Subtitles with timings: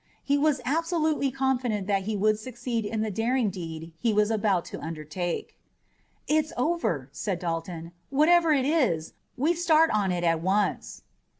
[0.23, 4.65] He was absolutely confident that he would succeed in the daring deed he was about
[4.73, 5.55] to undertake.
[6.27, 7.91] "It's over," said Dalton.
[8.09, 11.03] "Whatever it is, we start on it at once."